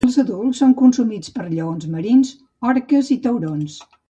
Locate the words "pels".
1.35-1.53